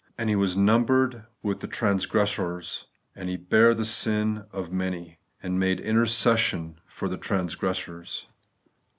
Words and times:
And 0.17 0.29
He 0.31 0.35
was 0.35 0.57
numbered 0.57 1.27
with 1.43 1.59
the 1.59 1.67
transgressors; 1.67 2.87
And 3.15 3.29
He 3.29 3.37
bare 3.37 3.75
the 3.75 3.85
sin 3.85 4.45
of 4.51 4.71
many, 4.71 5.19
And 5.43 5.59
MADE 5.59 5.79
intercession 5.79 6.81
for 6.87 7.07
the 7.07 7.17
transgressors. 7.17 8.25